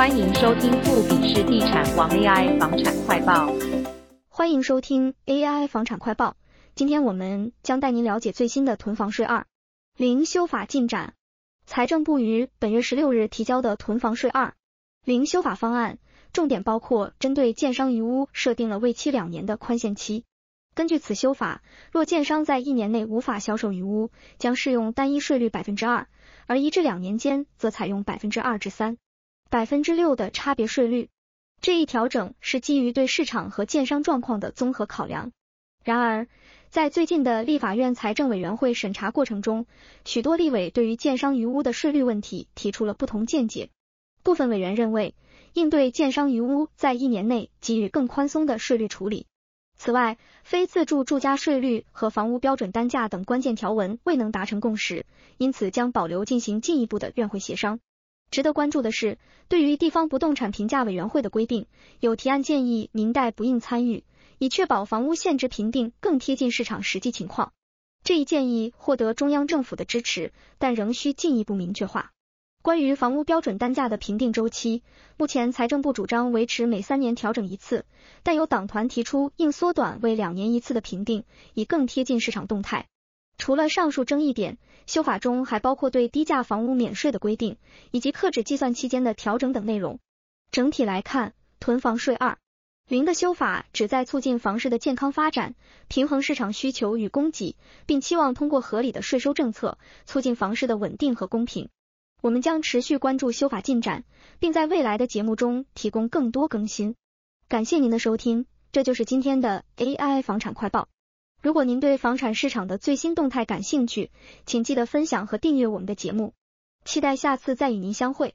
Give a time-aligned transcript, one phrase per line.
[0.00, 3.52] 欢迎收听富比士地产王 AI 房产快报。
[4.30, 6.38] 欢迎收听 AI 房产快报。
[6.74, 9.44] 今天我们将带您了解最新的囤房税二
[9.98, 11.12] 零修法进展。
[11.66, 14.54] 财政部于本月十六日提交的囤房税二
[15.04, 15.98] 零修法方案，
[16.32, 20.24] 重点包括针对建商余屋设定了为期两年的宽限期。
[20.74, 21.60] 根据此修法，
[21.92, 26.06] 若建商在一年内无法销售余屋，将适用单一税率百分之二，
[26.46, 28.96] 而一至两年间则采用百分之二至三。
[29.50, 31.10] 百分之六的差别税率，
[31.60, 35.32] 这一调整是基于对市场和建商状况的综合考量。
[35.82, 36.28] 然而，
[36.68, 39.66] 在最近的立法院财政委员会审查过程中，
[40.04, 43.70] 许多立委对于建商余屋的税率问题提出了不同见解。
[44.22, 45.16] 部分委员认为，
[45.52, 49.26] 应对建商余屋在一年内给予更宽松的税率处理。
[49.76, 55.06] 此外，非自住住家税率和房屋标准单价等关键条文未能达成共识，
[55.38, 57.80] 因此将保留进行进一步的院会协商。
[58.30, 61.66] 值得关注的是，对于地方不动产评价委员会的规定，
[61.98, 64.04] 有提案建议明代不应参与，
[64.38, 67.52] 以确保房屋现值评定更贴近市场实际情况。
[68.04, 72.12] 这一建议获得中央政府的支持，但仍需进一步明确化。
[72.62, 74.82] 关于房屋标准单价的评定周期，
[75.16, 77.86] 目前财政部主张维持每三年调整一次，
[78.22, 82.86] 但有党团提出应缩短为两年一次的评定，以更贴近市场动态。
[83.40, 87.56] 除了上述争议点，修法中还包括对低价房屋免税的规定，
[87.90, 89.98] 以及客制计算期间的调整等内容。
[90.52, 92.36] 整体来看，囤房税二
[92.86, 95.54] 零的修法旨在促进房市的健康发展，
[95.88, 101.70] 平衡市场需求与供给，并期望通过合理的税收政策，促进房市的稳定和公平。
[102.20, 104.04] 我们将持续关注修法进展，
[104.38, 106.94] 并在未来的节目中提供更多更新。
[107.48, 110.88] 感谢您的收听，这就是今天的 AI 房产快报。
[111.42, 114.10] 如果您对房产市场的最新动态感兴趣，
[114.44, 116.34] 请记得分享和订阅我们的节目，
[116.84, 118.34] 期待下次再与您相会。